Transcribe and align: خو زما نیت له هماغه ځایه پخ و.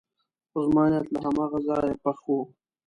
خو 0.49 0.59
زما 0.67 0.83
نیت 0.91 1.07
له 1.13 1.19
هماغه 1.25 1.59
ځایه 1.67 1.95
پخ 2.03 2.19
و. 2.27 2.35